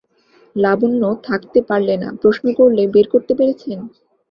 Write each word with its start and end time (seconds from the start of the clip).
লাবণ্য 0.55 1.01
থাকতে 1.23 1.59
পারলে 1.69 1.95
না, 1.97 2.09
প্রশ্ন 2.21 2.45
করলে, 2.59 2.83
বের 2.93 3.07
করতে 3.13 3.33
পেরেছেন? 3.39 3.79